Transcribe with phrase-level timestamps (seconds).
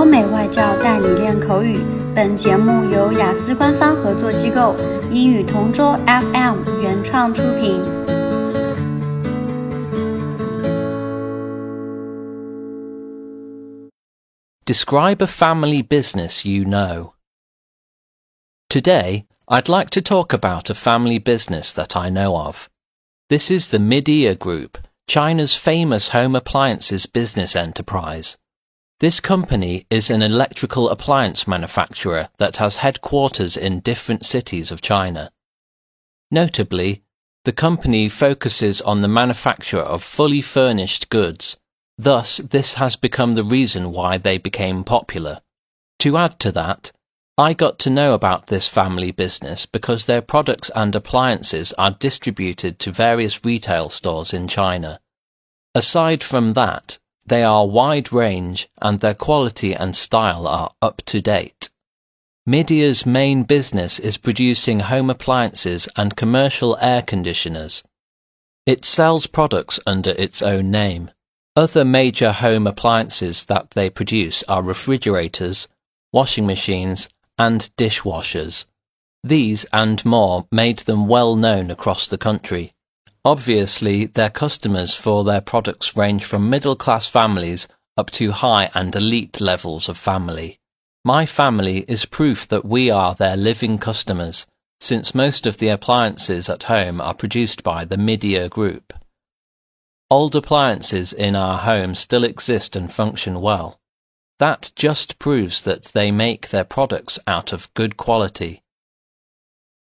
[0.00, 1.80] 欧美外教带你练口语。
[2.16, 4.74] 本节目由雅思官方合作机构
[5.10, 7.78] 英语同桌 FM 原创出品。
[14.64, 17.12] Describe a family business you know.
[18.70, 22.68] Today, I'd like to talk about a family business that I know of.
[23.28, 28.36] This is the Midea Group, China's famous home appliances business enterprise.
[29.01, 35.31] This company is an electrical appliance manufacturer that has headquarters in different cities of China.
[36.29, 37.01] Notably,
[37.43, 41.57] the company focuses on the manufacture of fully furnished goods.
[41.97, 45.41] Thus, this has become the reason why they became popular.
[46.01, 46.91] To add to that,
[47.39, 52.77] I got to know about this family business because their products and appliances are distributed
[52.77, 54.99] to various retail stores in China.
[55.73, 61.21] Aside from that, they are wide range and their quality and style are up to
[61.21, 61.69] date.
[62.45, 67.83] Midea's main business is producing home appliances and commercial air conditioners.
[68.65, 71.11] It sells products under its own name.
[71.55, 75.67] Other major home appliances that they produce are refrigerators,
[76.11, 78.65] washing machines, and dishwashers.
[79.23, 82.73] These and more made them well known across the country.
[83.23, 88.95] Obviously, their customers for their products range from middle class families up to high and
[88.95, 90.59] elite levels of family.
[91.05, 94.47] My family is proof that we are their living customers,
[94.79, 98.93] since most of the appliances at home are produced by the Midea Group.
[100.09, 103.79] Old appliances in our home still exist and function well.
[104.39, 108.63] That just proves that they make their products out of good quality.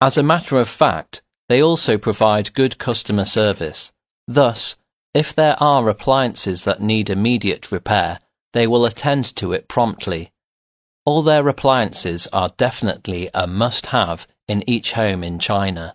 [0.00, 3.92] As a matter of fact, they also provide good customer service.
[4.26, 4.76] Thus,
[5.14, 8.20] if there are appliances that need immediate repair,
[8.52, 10.32] they will attend to it promptly.
[11.04, 15.94] All their appliances are definitely a must have in each home in China.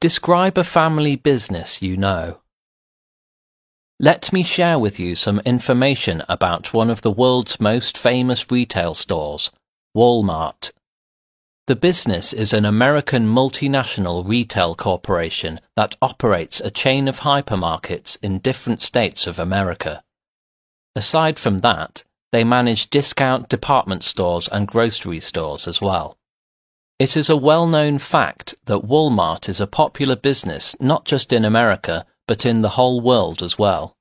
[0.00, 2.40] Describe a family business you know.
[4.00, 8.94] Let me share with you some information about one of the world's most famous retail
[8.94, 9.50] stores,
[9.96, 10.70] Walmart.
[11.66, 18.38] The business is an American multinational retail corporation that operates a chain of hypermarkets in
[18.38, 20.04] different states of America.
[20.94, 26.16] Aside from that, they manage discount department stores and grocery stores as well.
[27.00, 32.06] It is a well-known fact that Walmart is a popular business not just in America,
[32.28, 33.96] but in the whole world as well.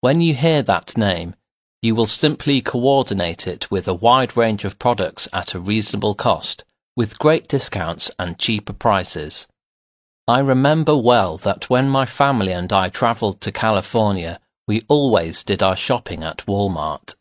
[0.00, 1.34] When you hear that name,
[1.82, 6.64] you will simply coordinate it with a wide range of products at a reasonable cost,
[6.96, 9.48] with great discounts and cheaper prices.
[10.28, 15.62] I remember well that when my family and I travelled to California, we always did
[15.62, 17.14] our shopping at Walmart.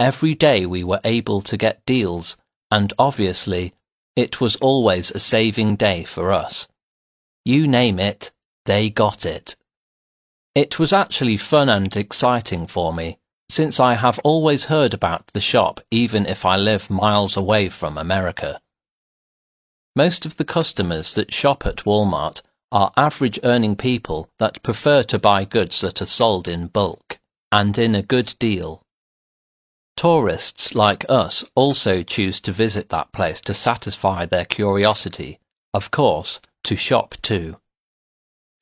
[0.00, 2.36] Every day we were able to get deals,
[2.70, 3.74] and obviously
[4.14, 6.68] it was always a saving day for us.
[7.44, 8.32] You name it,
[8.66, 9.56] they got it.
[10.54, 13.18] It was actually fun and exciting for me,
[13.48, 17.96] since I have always heard about the shop even if I live miles away from
[17.96, 18.60] America.
[19.94, 25.18] Most of the customers that shop at Walmart are average earning people that prefer to
[25.18, 27.18] buy goods that are sold in bulk
[27.50, 28.82] and in a good deal.
[29.96, 35.38] Tourists like us also choose to visit that place to satisfy their curiosity,
[35.72, 37.56] of course, to shop too.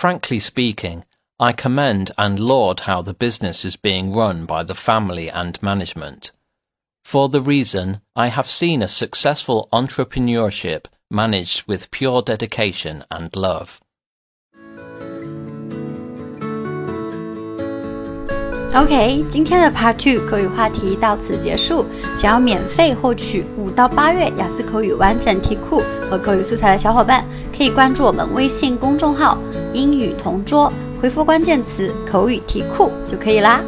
[0.00, 1.04] Frankly speaking,
[1.38, 6.30] I commend and laud how the business is being run by the family and management.
[7.04, 13.82] For the reason I have seen a successful entrepreneurship managed with pure dedication and love.
[18.72, 21.84] OK，今天的 Part Two 口语话题到此结束。
[22.16, 27.24] 想要免费获取五到八月雅思口语完整题库和口语素材的小伙伴，
[27.56, 29.36] 可以关注我们微信公众号
[29.74, 30.72] “英语同桌”，
[31.02, 33.60] 回复关键词“口语题库”就可以啦。